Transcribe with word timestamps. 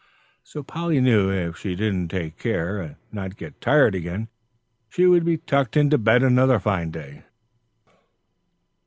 So 0.41 0.63
Polly 0.63 0.99
knew 0.99 1.29
if 1.29 1.57
she 1.57 1.75
didn't 1.75 2.07
take 2.07 2.39
care 2.39 2.79
and 2.81 2.95
not 3.11 3.37
get 3.37 3.61
tired 3.61 3.93
again, 3.93 4.29
she 4.89 5.05
would 5.05 5.23
be 5.23 5.37
tucked 5.37 5.77
into 5.77 5.99
bed 5.99 6.23
another 6.23 6.57
fine 6.57 6.89
day. 6.89 7.21